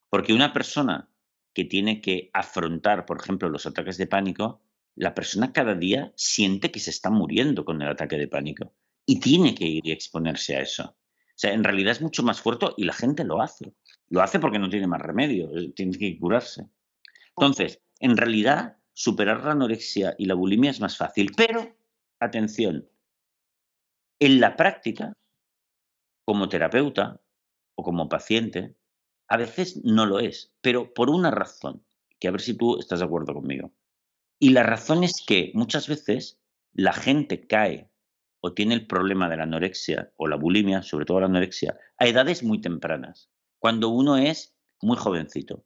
Porque 0.10 0.34
una 0.34 0.52
persona 0.52 1.10
que 1.54 1.64
tiene 1.66 2.02
que 2.02 2.30
afrontar, 2.34 3.06
por 3.06 3.18
ejemplo, 3.22 3.50
los 3.50 3.66
ataques 3.66 3.98
de 3.98 4.08
pánico, 4.08 4.62
la 5.00 5.16
persona 5.16 5.54
cada 5.54 5.76
día 5.76 6.12
siente 6.18 6.72
que 6.72 6.82
se 6.82 6.90
está 6.90 7.10
muriendo 7.10 7.64
con 7.64 7.82
el 7.82 7.88
ataque 7.88 8.18
de 8.18 8.28
pánico 8.28 8.74
y 9.06 9.22
tiene 9.22 9.56
que 9.56 9.66
ir 9.66 9.88
y 9.88 9.94
exponerse 9.94 10.58
a 10.58 10.62
eso. 10.62 10.84
O 10.90 11.36
sea, 11.36 11.54
en 11.54 11.64
realidad 11.64 11.94
es 11.94 12.02
mucho 12.02 12.22
más 12.22 12.42
fuerte 12.42 12.68
y 12.76 12.84
la 12.84 12.92
gente 12.92 13.24
lo 13.24 13.42
hace. 13.42 13.74
Lo 14.10 14.22
hace 14.22 14.40
porque 14.40 14.60
no 14.60 14.70
tiene 14.70 14.88
más 14.88 15.02
remedio, 15.02 15.58
eh, 15.58 15.72
tiene 15.74 15.98
que 15.98 16.20
curarse. 16.20 16.68
Entonces, 17.30 17.80
en 18.02 18.18
realidad, 18.18 18.76
superar 18.92 19.46
la 19.46 19.52
anorexia 19.52 20.16
y 20.18 20.26
la 20.26 20.34
bulimia 20.34 20.72
es 20.72 20.82
más 20.82 20.98
fácil, 20.98 21.32
pero, 21.38 21.78
atención, 22.20 22.90
en 24.20 24.42
la 24.42 24.58
práctica, 24.58 25.14
como 26.26 26.50
terapeuta 26.50 27.22
o 27.76 27.84
como 27.84 28.10
paciente, 28.10 28.76
a 29.30 29.38
veces 29.38 29.80
no 29.86 30.06
lo 30.06 30.20
es, 30.20 30.52
pero 30.60 30.94
por 30.94 31.10
una 31.10 31.32
razón, 31.32 31.86
que 32.20 32.28
a 32.28 32.32
ver 32.32 32.42
si 32.42 32.58
tú 32.58 32.78
estás 32.78 33.00
de 33.00 33.06
acuerdo 33.06 33.34
conmigo. 33.34 33.72
Y 34.40 34.52
la 34.52 34.64
razón 34.64 35.04
es 35.04 35.24
que 35.26 35.52
muchas 35.54 35.88
veces 35.88 36.40
la 36.74 36.94
gente 36.94 37.46
cae 37.46 37.90
o 38.42 38.54
tiene 38.54 38.74
el 38.74 38.88
problema 38.88 39.30
de 39.30 39.38
la 39.38 39.44
anorexia 39.44 40.14
o 40.16 40.28
la 40.28 40.38
bulimia, 40.38 40.82
sobre 40.82 41.06
todo 41.06 41.20
la 41.20 41.26
anorexia, 41.26 41.78
a 41.98 42.08
edades 42.08 42.42
muy 42.42 42.62
tempranas, 42.62 43.30
cuando 43.60 43.90
uno 43.90 44.18
es 44.18 44.56
muy 44.82 44.96
jovencito. 44.96 45.66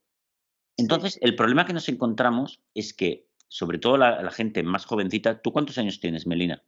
Entonces, 0.76 1.20
el 1.22 1.36
problema 1.36 1.66
que 1.68 1.74
nos 1.74 1.88
encontramos 1.88 2.64
es 2.74 2.94
que, 2.94 3.28
sobre 3.48 3.78
todo 3.78 3.98
la, 3.98 4.24
la 4.24 4.32
gente 4.32 4.64
más 4.64 4.86
jovencita, 4.86 5.40
¿tú 5.40 5.52
cuántos 5.52 5.78
años 5.78 6.00
tienes, 6.00 6.26
Melina? 6.26 6.64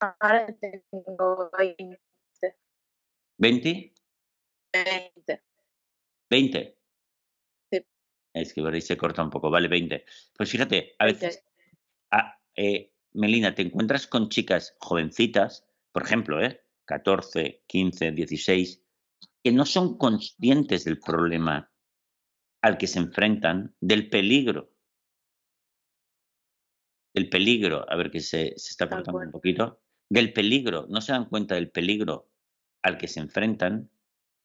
ahora 0.00 0.46
tengo 0.90 1.50
20. 1.56 2.00
¿20? 3.38 3.92
20. 4.72 5.42
20. 6.30 6.77
Es 8.40 8.52
que 8.54 8.62
por 8.62 8.72
ahí 8.74 8.80
se 8.80 8.96
corta 8.96 9.22
un 9.22 9.30
poco, 9.30 9.50
vale, 9.50 9.68
20. 9.68 10.04
Pues 10.36 10.50
fíjate, 10.50 10.94
a 10.98 11.04
20. 11.06 11.26
veces, 11.26 11.44
ah, 12.10 12.38
eh, 12.56 12.92
Melina, 13.12 13.54
te 13.54 13.62
encuentras 13.62 14.06
con 14.06 14.28
chicas 14.28 14.76
jovencitas, 14.80 15.66
por 15.92 16.02
ejemplo, 16.02 16.42
¿eh? 16.42 16.60
14, 16.84 17.62
15, 17.66 18.12
16, 18.12 18.82
que 19.42 19.52
no 19.52 19.66
son 19.66 19.98
conscientes 19.98 20.84
del 20.84 20.98
problema 21.00 21.70
al 22.62 22.78
que 22.78 22.86
se 22.86 22.98
enfrentan, 22.98 23.74
del 23.80 24.08
peligro. 24.08 24.72
Del 27.14 27.28
peligro, 27.28 27.84
a 27.90 27.96
ver 27.96 28.10
que 28.10 28.20
se, 28.20 28.54
se 28.56 28.70
está 28.70 28.88
cortando 28.88 29.20
un 29.20 29.30
poquito, 29.30 29.80
del 30.08 30.32
peligro, 30.32 30.86
no 30.88 31.00
se 31.00 31.12
dan 31.12 31.26
cuenta 31.28 31.54
del 31.54 31.70
peligro 31.70 32.30
al 32.82 32.96
que 32.98 33.08
se 33.08 33.20
enfrentan 33.20 33.90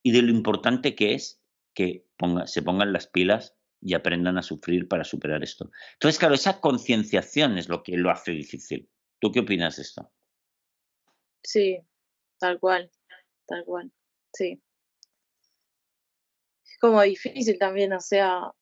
y 0.04 0.12
de 0.12 0.22
lo 0.22 0.32
importante 0.32 0.96
que 0.96 1.14
es 1.14 1.42
que 1.74 2.06
ponga- 2.18 2.48
se 2.48 2.62
pongan 2.62 2.92
las 2.94 3.08
pilas 3.08 3.56
y 3.84 3.94
aprendan 3.94 4.38
a 4.38 4.44
sufrir 4.44 4.88
para 4.88 5.04
superar 5.04 5.44
esto. 5.44 5.70
Entonces, 5.94 6.18
claro, 6.18 6.36
esa 6.36 6.62
concienciación 6.62 7.58
es 7.58 7.68
lo 7.68 7.84
que 7.84 7.98
lo 7.98 8.10
hace 8.10 8.32
difícil. 8.32 8.90
¿Tú 9.20 9.32
qué 9.32 9.42
opinas 9.42 9.76
de 9.76 9.82
esto? 9.84 10.12
Sí, 11.44 11.80
tal 12.40 12.60
cual, 12.60 12.90
tal 13.46 13.66
cual, 13.66 13.92
sí. 14.34 14.62
Es 16.66 16.78
como 16.80 17.02
difícil 17.02 17.58
también, 17.60 17.94
o 17.94 18.00
sea, 18.00 18.54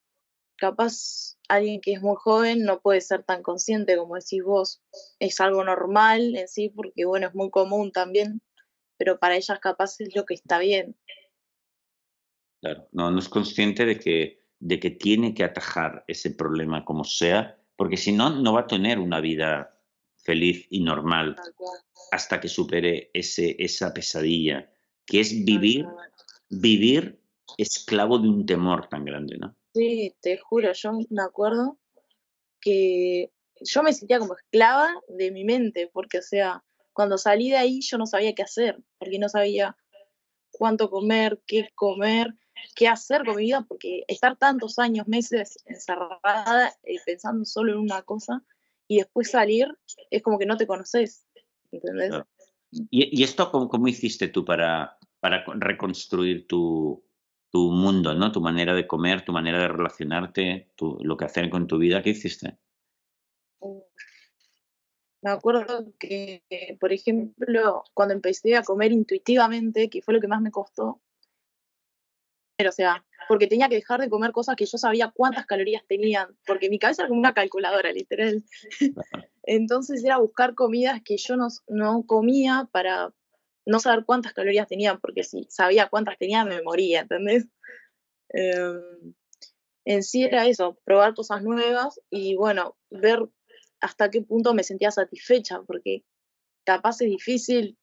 capaz 0.58 1.38
alguien 1.48 1.82
que 1.82 1.94
es 1.94 2.02
muy 2.02 2.16
joven 2.18 2.64
no 2.64 2.82
puede 2.82 3.02
ser 3.02 3.24
tan 3.24 3.44
consciente 3.44 3.98
como 3.98 4.16
decís 4.16 4.44
vos. 4.44 4.82
Es 5.20 5.40
algo 5.40 5.64
normal 5.64 6.36
en 6.36 6.48
sí, 6.48 6.70
porque 6.70 7.06
bueno, 7.06 7.28
es 7.28 7.36
muy 7.36 7.50
común 7.50 7.92
también, 7.92 8.42
pero 8.98 9.20
para 9.20 9.36
ellas 9.36 9.60
capaz 9.60 10.00
es 10.00 10.16
lo 10.16 10.26
que 10.26 10.36
está 10.36 10.60
bien. 10.60 10.96
Claro, 12.62 12.88
no, 12.92 13.10
no 13.10 13.20
es 13.20 13.28
consciente 13.28 13.86
de 13.86 14.00
que, 14.00 14.41
de 14.62 14.80
que 14.80 14.92
tiene 14.92 15.34
que 15.34 15.44
atajar 15.44 16.06
ese 16.08 16.32
problema 16.32 16.86
como 16.86 17.04
sea, 17.04 17.58
porque 17.76 17.98
si 17.98 18.12
no, 18.12 18.30
no 18.30 18.54
va 18.54 18.62
a 18.62 18.68
tener 18.68 19.00
una 19.00 19.20
vida 19.20 19.76
feliz 20.18 20.68
y 20.70 20.82
normal 20.82 21.36
hasta 22.12 22.40
que 22.40 22.48
supere 22.48 23.10
ese, 23.14 23.56
esa 23.58 23.94
pesadilla, 23.94 24.72
que 25.06 25.20
es 25.20 25.44
vivir, 25.44 25.88
vivir 26.50 27.20
esclavo 27.58 28.20
de 28.20 28.30
un 28.30 28.46
temor 28.46 28.88
tan 28.88 29.04
grande, 29.04 29.38
¿no? 29.38 29.56
Sí, 29.74 30.14
te 30.22 30.38
juro, 30.38 30.72
yo 30.74 30.92
me 31.10 31.24
acuerdo 31.24 31.80
que 32.60 33.32
yo 33.62 33.82
me 33.82 33.94
sentía 33.94 34.20
como 34.20 34.36
esclava 34.36 34.94
de 35.08 35.32
mi 35.32 35.44
mente, 35.44 35.90
porque, 35.92 36.20
o 36.20 36.22
sea, 36.22 36.64
cuando 36.94 37.18
salí 37.18 37.50
de 37.50 37.58
ahí 37.58 37.82
yo 37.82 37.98
no 37.98 38.06
sabía 38.06 38.36
qué 38.36 38.44
hacer, 38.44 38.78
porque 39.00 39.18
no 39.18 39.28
sabía 39.28 39.76
cuánto 40.52 40.90
comer, 40.92 41.42
qué 41.48 41.70
comer, 41.74 42.36
qué 42.76 42.88
hacer 42.88 43.24
con 43.26 43.36
mi 43.36 43.44
vida, 43.44 43.66
porque 43.68 44.04
estar 44.08 44.38
tantos 44.38 44.80
años, 44.80 45.08
meses 45.08 45.58
encerrada, 45.66 46.74
eh, 46.84 46.98
pensando 47.06 47.46
solo 47.46 47.74
en 47.74 47.80
una 47.80 48.02
cosa, 48.04 48.44
y 48.88 48.98
después 48.98 49.32
salir, 49.32 49.68
es 50.10 50.22
como 50.22 50.38
que 50.38 50.46
no 50.46 50.58
te 50.58 50.68
conoces, 50.68 51.26
¿entendés? 51.72 52.10
Claro. 52.10 52.28
¿Y, 52.72 53.20
y 53.20 53.24
esto 53.24 53.52
cómo, 53.52 53.68
cómo 53.68 53.88
hiciste 53.88 54.28
tú 54.30 54.46
para, 54.46 54.98
para 55.20 55.44
con- 55.44 55.60
reconstruir 55.62 56.48
tu, 56.48 57.04
tu 57.50 57.72
mundo, 57.72 58.14
¿no? 58.14 58.32
Tu 58.32 58.42
manera 58.42 58.74
de 58.74 58.88
comer, 58.88 59.24
tu 59.24 59.32
manera 59.34 59.60
de 59.60 59.68
relacionarte, 59.68 60.72
tu- 60.76 60.98
lo 61.02 61.18
que 61.18 61.26
hacer 61.26 61.50
con 61.50 61.68
tu 61.68 61.78
vida, 61.78 62.02
¿qué 62.02 62.12
hiciste? 62.12 62.58
Me 65.22 65.30
acuerdo 65.30 65.94
que, 66.00 66.44
por 66.80 66.92
ejemplo, 66.92 67.84
cuando 67.94 68.14
empecé 68.16 68.56
a 68.56 68.64
comer 68.64 68.92
intuitivamente, 68.92 69.90
que 69.90 70.02
fue 70.02 70.14
lo 70.16 70.20
que 70.20 70.28
más 70.28 70.42
me 70.42 70.50
costó, 70.52 71.00
o 72.68 72.72
sea, 72.72 73.06
porque 73.28 73.48
tenía 73.48 73.70
que 73.70 73.76
dejar 73.76 74.02
de 74.02 74.10
comer 74.10 74.32
cosas 74.32 74.56
que 74.56 74.66
yo 74.66 74.78
sabía 74.78 75.12
cuántas 75.16 75.46
calorías 75.46 75.84
tenían, 75.88 76.36
porque 76.46 76.70
mi 76.70 76.80
cabeza 76.80 77.04
era 77.04 77.10
como 77.10 77.20
una 77.20 77.34
calculadora, 77.34 77.92
literal. 77.92 78.44
Entonces 79.44 80.04
era 80.04 80.18
buscar 80.18 80.56
comidas 80.56 81.02
que 81.04 81.18
yo 81.18 81.36
no, 81.36 81.48
no 81.68 82.04
comía 82.06 82.68
para 82.72 83.14
no 83.66 83.80
saber 83.80 84.06
cuántas 84.06 84.34
calorías 84.34 84.68
tenían, 84.68 85.00
porque 85.00 85.24
si 85.24 85.46
sabía 85.50 85.88
cuántas 85.88 86.18
tenía 86.18 86.46
me 86.46 86.62
moría, 86.62 87.02
¿entendés? 87.02 87.48
Em, 88.30 89.14
en 89.86 90.04
sí 90.04 90.24
era 90.24 90.48
eso, 90.48 90.80
probar 90.84 91.14
cosas 91.14 91.42
nuevas 91.44 92.00
y 92.10 92.36
bueno, 92.36 92.78
ver 92.90 93.28
hasta 93.80 94.12
qué 94.12 94.22
punto 94.22 94.54
me 94.54 94.64
sentía 94.64 94.92
satisfecha, 94.92 95.62
porque 95.64 96.04
capaz 96.64 97.02
es 97.02 97.10
difícil 97.10 97.78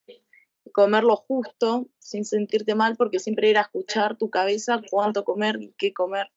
comer 0.70 1.04
lo 1.04 1.16
justo 1.16 1.88
sin 1.98 2.24
sentirte 2.24 2.74
mal, 2.74 2.96
porque 2.96 3.18
siempre 3.18 3.50
era 3.50 3.62
escuchar 3.62 4.16
tu 4.16 4.30
cabeza 4.30 4.80
cuánto 4.90 5.24
comer 5.24 5.60
y 5.60 5.74
qué 5.76 5.92
comer. 5.92 6.30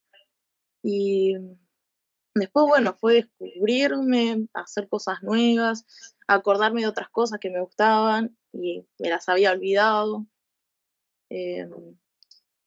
Y 0.84 1.36
después, 2.36 2.66
bueno, 2.68 2.96
fue 3.00 3.14
descubrirme, 3.16 4.48
hacer 4.54 4.88
cosas 4.90 5.22
nuevas, 5.22 5.86
acordarme 6.28 6.82
de 6.82 6.88
otras 6.88 7.10
cosas 7.10 7.40
que 7.40 7.50
me 7.50 7.62
gustaban 7.62 8.38
y 8.52 8.86
me 9.00 9.10
las 9.10 9.30
había 9.30 9.52
olvidado. 9.52 10.26
Eh, 11.30 11.68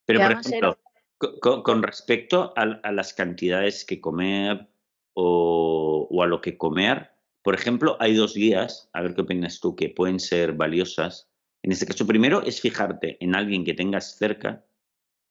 Pero, 0.06 0.21
por 0.21 0.33
ejemplo, 0.33 0.78
co- 1.18 1.40
co- 1.40 1.62
con, 1.62 1.83
respecto 1.83 2.52
a, 2.56 2.62
a 2.62 2.92
las 2.92 3.12
cantidades 3.14 3.85
que 3.85 4.00
comer 4.00 4.68
o, 5.14 6.09
o 6.11 6.23
a 6.23 6.26
lo 6.26 6.40
que 6.40 6.56
comer, 6.56 7.11
por 7.42 7.54
ejemplo, 7.54 7.99
hay 8.00 8.14
dos 8.14 8.35
guías, 8.35 8.88
a 8.94 9.02
ver 9.02 9.14
qué 9.14 9.21
opinas 9.21 9.61
tú, 9.61 9.76
que 9.76 9.90
pueden 9.90 10.18
ser 10.18 10.54
valiosas. 10.54 11.28
En 11.64 11.73
este 11.73 11.87
caso, 11.87 12.06
primero 12.06 12.42
es 12.42 12.61
fijarte 12.61 13.16
en 13.25 13.35
alguien 13.35 13.64
que 13.64 13.73
tengas 13.73 14.18
cerca 14.18 14.62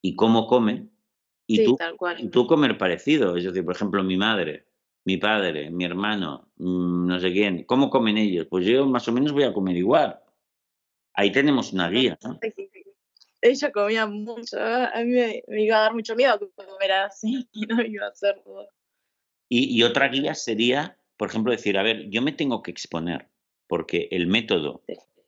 y 0.02 0.16
cómo 0.16 0.48
come, 0.48 0.88
y 1.46 1.58
sí, 1.58 1.66
tú 1.66 1.76
tal 1.76 1.96
y 2.18 2.30
tú 2.30 2.48
comer 2.48 2.76
parecido. 2.76 3.38
Es 3.38 3.44
decir, 3.44 3.64
por 3.64 3.76
ejemplo, 3.76 4.04
mi 4.04 4.18
madre, 4.18 4.66
mi 5.06 5.18
padre, 5.18 5.70
mi 5.70 5.86
hermano, 5.86 6.52
mm, 6.58 7.06
no 7.06 7.20
sé 7.20 7.32
quién, 7.32 7.66
¿cómo 7.66 7.92
comen 7.92 8.18
ellos? 8.18 8.48
Pues 8.50 8.66
yo 8.66 8.88
más 8.88 9.08
o 9.08 9.12
menos 9.12 9.32
voy 9.32 9.44
a 9.44 9.54
comer 9.54 9.78
igual. 9.78 10.22
Ahí 11.14 11.32
tenemos 11.32 11.72
una 11.72 11.88
guía, 11.92 12.18
¿no? 12.24 12.40
Ella 13.42 13.72
comía 13.72 14.08
mucho, 14.08 14.58
a 14.60 15.04
mí 15.04 15.12
me, 15.12 15.44
me 15.48 15.66
iba 15.66 15.78
a 15.78 15.82
dar 15.82 15.94
mucho 15.94 16.16
miedo 16.16 16.40
comer 16.56 16.94
así 16.94 17.48
y 17.54 17.68
no 17.68 17.80
iba 17.84 18.08
a 18.08 18.10
hacer 18.10 18.42
todo. 18.44 18.68
Y, 19.50 19.78
y 19.78 19.84
otra 19.84 20.08
guía 20.08 20.34
sería, 20.34 20.98
por 21.16 21.30
ejemplo, 21.30 21.52
decir, 21.52 21.78
a 21.78 21.84
ver, 21.84 22.10
yo 22.10 22.24
me 22.24 22.32
tengo 22.32 22.64
que 22.64 22.72
exponer, 22.72 23.28
porque 23.68 24.08
el 24.10 24.26
método. 24.26 24.82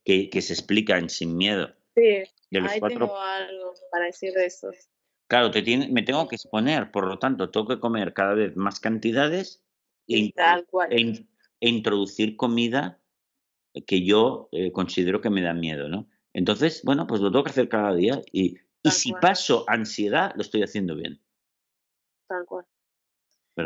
Que, 0.06 0.30
que 0.30 0.42
se 0.42 0.54
explica 0.54 0.98
en 0.98 1.10
Sin 1.10 1.36
Miedo 1.38 1.76
Sí, 1.96 2.24
de 2.52 2.62
los 2.62 2.72
ahí 2.72 2.80
cuatro, 2.80 3.08
tengo 3.08 3.18
algo 3.20 3.74
para 3.92 4.06
decir 4.06 4.34
de 4.34 4.46
eso. 4.46 4.70
claro, 5.28 5.52
te 5.52 5.62
tiene, 5.62 5.90
me 5.90 6.04
tengo 6.04 6.28
que 6.28 6.36
exponer, 6.36 6.92
por 6.92 7.08
lo 7.08 7.20
tanto, 7.20 7.50
tengo 7.52 7.68
que 7.68 7.80
comer 7.80 8.14
cada 8.14 8.34
vez 8.34 8.56
más 8.56 8.80
cantidades 8.80 9.64
e, 10.08 10.18
Y 10.18 10.32
tal 10.34 10.66
cual. 10.68 10.90
e 10.90 11.26
e 11.62 11.70
introducir 11.70 12.36
comida 12.36 13.02
que 13.88 14.06
yo 14.06 14.50
eh, 14.52 14.72
considero 14.72 15.22
que 15.22 15.30
me 15.32 15.42
da 15.42 15.54
miedo, 15.54 15.90
¿no? 15.90 16.10
Entonces, 16.34 16.82
bueno, 16.84 17.08
pues 17.08 17.22
lo 17.22 17.32
tengo 17.32 17.44
que 17.46 17.52
hacer 17.52 17.70
cada 17.70 17.94
día 17.96 18.22
y, 18.32 18.58
y 18.84 18.92
si 18.92 19.12
cual. 19.12 19.22
paso 19.22 19.66
ansiedad, 19.68 20.34
lo 20.36 20.42
estoy 20.42 20.64
haciendo 20.64 20.96
bien, 20.96 21.22
Tal 22.28 22.46
cual. 22.46 22.66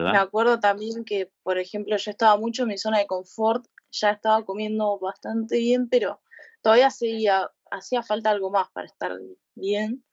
Me 0.08 0.18
¿verdad? 0.18 0.20
acuerdo 0.20 0.60
también 0.60 1.06
que, 1.06 1.32
por 1.42 1.58
ejemplo, 1.58 1.96
yo 1.96 2.12
estaba 2.12 2.36
mucho 2.38 2.64
en 2.64 2.68
mi 2.70 2.78
zona 2.78 3.00
de 3.00 3.08
confort, 3.08 3.66
ya 3.92 4.12
estaba 4.12 4.44
comiendo 4.46 5.00
bastante 5.00 5.58
bien, 5.58 5.88
pero 5.90 6.20
todavía 6.62 6.90
seguía, 6.90 7.50
hacía 7.72 8.04
falta 8.04 8.32
algo 8.32 8.50
más 8.50 8.70
para 8.72 8.88
estar 8.88 9.18
bien. 9.56 10.04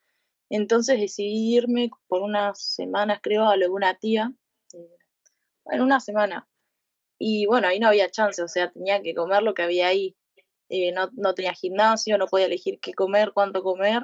Entonces 0.49 1.01
decidí 1.01 1.57
irme 1.57 1.91
por 2.07 2.23
unas 2.23 2.61
semanas, 2.61 3.21
creo, 3.23 3.49
a 3.49 3.57
lo 3.57 3.67
de 3.67 3.73
una 3.73 3.99
tía, 3.99 4.33
eh, 4.75 4.97
en 5.67 5.81
una 5.81 6.01
semana. 6.01 6.49
Y 7.19 7.47
bueno, 7.47 7.69
ahí 7.69 7.81
no 7.81 7.89
había 7.89 8.11
chance, 8.11 8.43
o 8.43 8.49
sea, 8.49 8.71
tenía 8.71 9.03
que 9.03 9.15
comer 9.15 9.43
lo 9.43 9.55
que 9.55 9.63
había 9.63 9.89
ahí. 9.89 10.17
Eh, 10.69 10.93
no, 10.93 11.11
no 11.15 11.35
tenía 11.35 11.55
gimnasio, 11.55 12.19
no 12.19 12.27
podía 12.27 12.47
elegir 12.47 12.79
qué 12.81 12.93
comer, 12.93 13.33
cuánto 13.33 13.63
comer. 13.63 14.03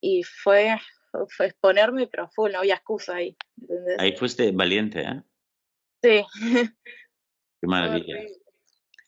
Y 0.00 0.22
fue, 0.22 0.76
fue 1.28 1.46
exponerme, 1.46 2.06
pero 2.06 2.28
fue, 2.28 2.50
no 2.50 2.58
había 2.58 2.74
excusa 2.74 3.16
ahí. 3.16 3.36
¿entendés? 3.60 3.96
Ahí 3.98 4.16
fuiste 4.16 4.50
valiente, 4.52 5.02
¿eh? 5.02 5.22
Sí, 6.02 6.24
Qué 7.60 7.66
maravilla. 7.66 8.16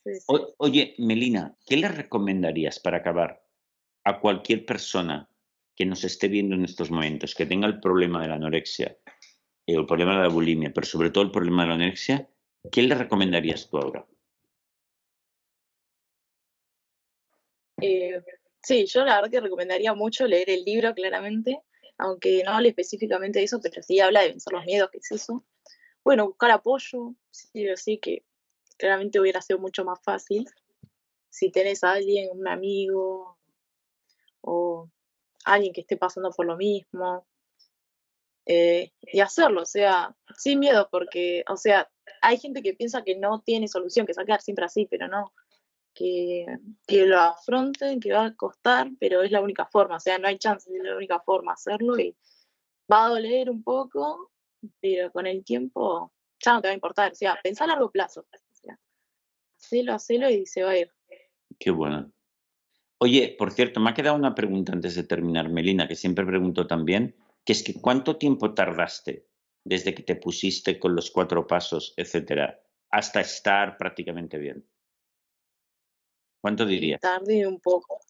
Horrible. 0.04 0.20
Sí, 0.20 0.26
sí. 0.26 0.26
O- 0.28 0.54
oye, 0.58 0.94
Melina, 0.98 1.56
¿qué 1.66 1.76
le 1.76 1.88
recomendarías 1.88 2.80
para 2.80 2.98
acabar 2.98 3.44
a 4.04 4.20
cualquier 4.20 4.64
persona 4.64 5.28
que 5.76 5.86
nos 5.86 6.04
esté 6.04 6.28
viendo 6.28 6.54
en 6.54 6.64
estos 6.64 6.90
momentos, 6.90 7.34
que 7.34 7.46
tenga 7.46 7.66
el 7.66 7.80
problema 7.80 8.20
de 8.20 8.28
la 8.28 8.34
anorexia 8.34 8.98
eh, 9.66 9.76
o 9.76 9.80
el 9.80 9.86
problema 9.86 10.16
de 10.16 10.22
la 10.22 10.28
bulimia, 10.28 10.72
pero 10.74 10.86
sobre 10.86 11.10
todo 11.10 11.24
el 11.24 11.30
problema 11.30 11.62
de 11.62 11.68
la 11.68 11.74
anorexia? 11.74 12.28
¿Qué 12.70 12.82
le 12.82 12.94
recomendarías 12.94 13.68
tú 13.68 13.78
ahora? 13.78 14.06
Eh, 17.80 18.20
sí, 18.62 18.86
yo 18.86 19.04
la 19.04 19.16
verdad 19.16 19.30
que 19.30 19.40
recomendaría 19.40 19.94
mucho 19.94 20.26
leer 20.26 20.50
el 20.50 20.64
libro, 20.64 20.94
claramente, 20.94 21.60
aunque 21.98 22.42
no 22.44 22.52
hable 22.52 22.68
específicamente 22.70 23.38
de 23.38 23.46
eso, 23.46 23.60
pero 23.62 23.82
sí 23.82 24.00
habla 24.00 24.20
de 24.22 24.28
vencer 24.28 24.52
los 24.52 24.64
miedos, 24.64 24.90
que 24.90 24.98
es 24.98 25.10
eso. 25.12 25.44
Bueno, 26.04 26.26
buscar 26.26 26.50
apoyo, 26.50 27.14
sí 27.30 27.68
o 27.68 27.76
sí, 27.76 27.98
que 27.98 28.24
claramente 28.80 29.20
hubiera 29.20 29.42
sido 29.42 29.58
mucho 29.58 29.84
más 29.84 30.00
fácil. 30.02 30.48
Si 31.30 31.52
tenés 31.52 31.84
a 31.84 31.92
alguien, 31.92 32.30
un 32.32 32.48
amigo 32.48 33.38
o 34.40 34.90
alguien 35.44 35.72
que 35.72 35.82
esté 35.82 35.96
pasando 35.96 36.30
por 36.30 36.46
lo 36.46 36.56
mismo, 36.56 37.26
eh, 38.46 38.92
y 39.00 39.20
hacerlo, 39.20 39.62
o 39.62 39.66
sea, 39.66 40.16
sin 40.36 40.58
miedo, 40.58 40.88
porque, 40.90 41.44
o 41.48 41.56
sea, 41.56 41.88
hay 42.22 42.38
gente 42.38 42.62
que 42.62 42.74
piensa 42.74 43.04
que 43.04 43.16
no 43.16 43.42
tiene 43.42 43.68
solución, 43.68 44.06
que 44.06 44.14
quedar 44.14 44.40
siempre 44.40 44.64
así, 44.64 44.86
pero 44.86 45.06
no 45.08 45.32
que, 45.94 46.46
que 46.86 47.06
lo 47.06 47.18
afronten, 47.18 48.00
que 48.00 48.12
va 48.12 48.26
a 48.26 48.34
costar, 48.34 48.90
pero 48.98 49.22
es 49.22 49.30
la 49.30 49.40
única 49.40 49.66
forma, 49.66 49.96
o 49.96 50.00
sea, 50.00 50.18
no 50.18 50.28
hay 50.28 50.38
chance, 50.38 50.70
es 50.74 50.82
la 50.82 50.96
única 50.96 51.20
forma 51.20 51.52
hacerlo 51.52 51.98
y 51.98 52.16
va 52.90 53.06
a 53.06 53.08
doler 53.08 53.50
un 53.50 53.62
poco, 53.62 54.30
pero 54.80 55.12
con 55.12 55.26
el 55.26 55.44
tiempo 55.44 56.12
ya 56.38 56.54
no 56.54 56.62
te 56.62 56.68
va 56.68 56.72
a 56.72 56.74
importar, 56.74 57.12
o 57.12 57.14
sea, 57.14 57.38
pensá 57.42 57.64
a 57.64 57.68
largo 57.68 57.90
plazo, 57.90 58.26
hacelo, 59.60 59.94
hacelo 59.94 60.30
y 60.30 60.46
se 60.46 60.62
va 60.62 60.70
a 60.70 60.78
ir. 60.78 60.92
Qué 61.58 61.70
bueno. 61.70 62.12
Oye, 62.98 63.34
por 63.38 63.52
cierto, 63.52 63.80
me 63.80 63.90
ha 63.90 63.94
quedado 63.94 64.16
una 64.16 64.34
pregunta 64.34 64.72
antes 64.72 64.94
de 64.94 65.04
terminar, 65.04 65.48
Melina, 65.48 65.88
que 65.88 65.96
siempre 65.96 66.26
pregunto 66.26 66.66
también, 66.66 67.16
que 67.44 67.52
es 67.52 67.62
que 67.62 67.74
¿cuánto 67.80 68.16
tiempo 68.16 68.52
tardaste 68.54 69.26
desde 69.64 69.94
que 69.94 70.02
te 70.02 70.16
pusiste 70.16 70.78
con 70.78 70.94
los 70.94 71.10
cuatro 71.10 71.46
pasos, 71.46 71.94
etcétera, 71.96 72.62
hasta 72.90 73.20
estar 73.20 73.76
prácticamente 73.78 74.38
bien? 74.38 74.66
¿Cuánto 76.42 76.64
dirías? 76.66 77.00
tardé 77.00 77.46
un 77.46 77.60
poco, 77.60 78.00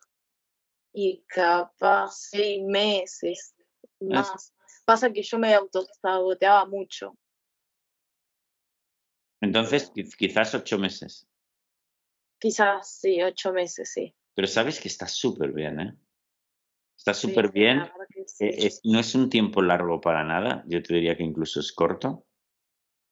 y 0.93 1.25
capaz 1.27 2.13
seis 2.31 2.63
meses 2.65 3.55
Ah, 4.03 4.23
más. 4.33 4.55
Pasa 4.85 5.13
que 5.13 5.23
yo 5.23 5.39
me 5.39 5.55
autosaboteaba 5.55 6.65
mucho, 6.67 7.17
Entonces, 9.43 9.91
quiz- 9.95 10.15
quizás 10.17 10.55
ocho 10.55 10.79
meses. 10.79 11.27
Quizás 12.41 12.91
sí, 13.01 13.23
ocho 13.23 13.53
meses, 13.53 13.93
sí. 13.93 14.15
Pero 14.35 14.49
sabes 14.49 14.81
que 14.81 14.89
está 14.89 15.07
súper 15.07 15.53
bien, 15.53 15.81
¿eh? 15.81 15.97
Está 16.97 17.15
súper 17.15 17.47
sí, 17.47 17.53
bien. 17.55 17.79
eh, 17.81 18.25
sí. 18.27 18.47
es- 18.49 18.81
no 18.85 18.99
es 19.01 19.15
un 19.15 19.31
tiempo 19.31 19.63
largo 19.63 20.01
para 20.01 20.25
nada. 20.25 20.65
Yo 20.67 20.83
te 20.83 20.95
diría 20.95 21.17
que 21.17 21.23
incluso 21.23 21.61
es 21.61 21.73
corto. 21.73 22.27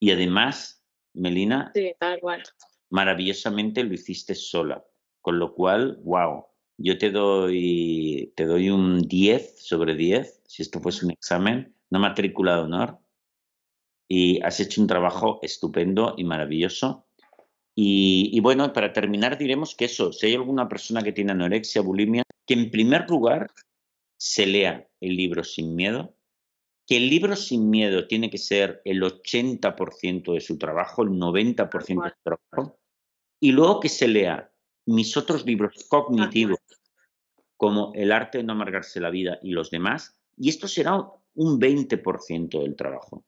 Y 0.00 0.10
además, 0.10 0.84
Melina, 1.14 1.72
Sí, 1.74 1.92
tal 1.98 2.20
cual. 2.20 2.42
maravillosamente 2.90 3.84
lo 3.84 3.94
hiciste 3.94 4.34
sola. 4.34 4.84
Con 5.20 5.38
lo 5.38 5.54
cual, 5.54 5.98
wow, 6.04 6.46
yo 6.76 6.96
te 6.98 7.10
doy, 7.10 8.32
te 8.36 8.44
doy 8.46 8.70
un 8.70 9.02
10 9.02 9.58
sobre 9.66 9.94
10, 9.96 10.40
si 10.46 10.62
esto 10.62 10.80
fuese 10.80 11.04
un 11.04 11.10
examen, 11.12 11.74
una 11.90 12.00
matrícula 12.00 12.56
de 12.56 12.62
honor. 12.62 12.98
Y 14.08 14.40
has 14.42 14.60
hecho 14.60 14.80
un 14.80 14.86
trabajo 14.86 15.38
estupendo 15.42 16.14
y 16.16 16.24
maravilloso. 16.24 17.07
Y, 17.80 18.30
y 18.32 18.40
bueno, 18.40 18.72
para 18.72 18.92
terminar 18.92 19.38
diremos 19.38 19.76
que 19.76 19.84
eso, 19.84 20.12
si 20.12 20.26
hay 20.26 20.34
alguna 20.34 20.68
persona 20.68 21.00
que 21.00 21.12
tiene 21.12 21.30
anorexia, 21.30 21.80
bulimia, 21.80 22.24
que 22.44 22.54
en 22.54 22.72
primer 22.72 23.08
lugar 23.08 23.52
se 24.16 24.46
lea 24.46 24.88
el 25.00 25.14
libro 25.14 25.44
sin 25.44 25.76
miedo, 25.76 26.12
que 26.88 26.96
el 26.96 27.08
libro 27.08 27.36
sin 27.36 27.70
miedo 27.70 28.08
tiene 28.08 28.30
que 28.30 28.38
ser 28.38 28.82
el 28.84 29.00
80% 29.00 30.32
de 30.32 30.40
su 30.40 30.58
trabajo, 30.58 31.04
el 31.04 31.10
90% 31.10 32.02
de 32.02 32.10
su 32.10 32.16
trabajo, 32.24 32.80
y 33.38 33.52
luego 33.52 33.78
que 33.78 33.88
se 33.88 34.08
lea 34.08 34.50
mis 34.84 35.16
otros 35.16 35.46
libros 35.46 35.86
cognitivos, 35.88 36.58
como 37.56 37.92
El 37.94 38.10
arte 38.10 38.38
de 38.38 38.44
no 38.44 38.54
amargarse 38.54 38.98
la 38.98 39.10
vida 39.10 39.38
y 39.40 39.50
los 39.50 39.70
demás, 39.70 40.18
y 40.36 40.48
esto 40.48 40.66
será 40.66 40.96
un 41.34 41.60
20% 41.60 42.60
del 42.60 42.74
trabajo. 42.74 43.24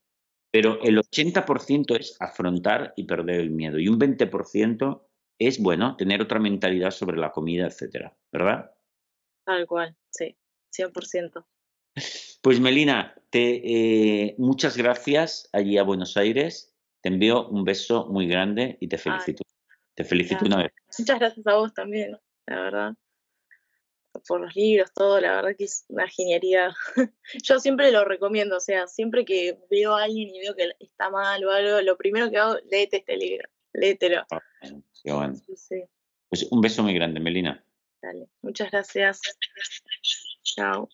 Pero 0.50 0.82
el 0.82 0.98
80% 0.98 1.98
es 1.98 2.16
afrontar 2.20 2.92
y 2.96 3.04
perder 3.04 3.40
el 3.40 3.50
miedo, 3.50 3.78
y 3.78 3.88
un 3.88 3.98
20% 3.98 5.02
es, 5.38 5.62
bueno, 5.62 5.96
tener 5.96 6.20
otra 6.20 6.38
mentalidad 6.38 6.90
sobre 6.90 7.16
la 7.16 7.32
comida, 7.32 7.66
etcétera, 7.66 8.16
¿verdad? 8.32 8.72
Tal 9.44 9.66
cual, 9.66 9.96
sí, 10.10 10.36
100%. 10.70 11.46
Pues 12.42 12.60
Melina, 12.60 13.14
te, 13.30 13.60
eh, 13.64 14.34
muchas 14.38 14.76
gracias 14.76 15.48
allí 15.52 15.78
a 15.78 15.82
Buenos 15.82 16.16
Aires. 16.16 16.74
Te 17.02 17.08
envío 17.08 17.48
un 17.48 17.64
beso 17.64 18.06
muy 18.06 18.26
grande 18.26 18.76
y 18.80 18.88
te 18.88 18.98
felicito. 18.98 19.44
Te 19.94 20.04
felicito 20.04 20.46
una 20.46 20.58
vez. 20.58 20.72
Muchas 20.98 21.18
gracias 21.18 21.46
a 21.46 21.56
vos 21.56 21.74
también, 21.74 22.16
la 22.46 22.60
verdad. 22.60 22.94
Por 24.26 24.40
los 24.40 24.54
libros, 24.56 24.92
todo, 24.92 25.20
la 25.20 25.36
verdad 25.36 25.56
que 25.56 25.64
es 25.64 25.84
una 25.88 26.08
genialidad. 26.08 26.70
Yo 27.42 27.58
siempre 27.60 27.92
lo 27.92 28.04
recomiendo, 28.04 28.56
o 28.56 28.60
sea, 28.60 28.86
siempre 28.86 29.24
que 29.24 29.58
veo 29.70 29.94
a 29.94 30.04
alguien 30.04 30.34
y 30.34 30.40
veo 30.40 30.54
que 30.54 30.72
está 30.80 31.10
mal 31.10 31.44
o 31.44 31.50
algo, 31.50 31.80
lo 31.80 31.96
primero 31.96 32.30
que 32.30 32.38
hago, 32.38 32.56
léete 32.70 32.98
este 32.98 33.16
libro, 33.16 33.48
léetelo. 33.72 34.24
Ah, 34.30 34.40
qué 35.02 35.12
bueno. 35.12 35.34
Sí, 35.34 35.56
sí, 35.56 35.84
Pues 36.28 36.46
un 36.50 36.60
beso 36.60 36.82
muy 36.82 36.94
grande, 36.94 37.20
Melina. 37.20 37.64
dale. 38.02 38.28
Muchas 38.42 38.70
gracias. 38.70 39.20
Chao. 40.42 40.88